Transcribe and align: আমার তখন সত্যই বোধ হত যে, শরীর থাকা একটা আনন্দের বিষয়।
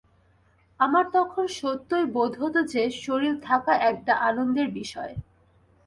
আমার 0.79 1.05
তখন 1.13 1.45
সত্যই 1.51 2.05
বোধ 2.05 2.33
হত 2.41 2.55
যে, 2.63 2.83
শরীর 3.01 3.35
থাকা 3.41 3.73
একটা 3.81 4.13
আনন্দের 4.29 4.67
বিষয়। 4.71 5.13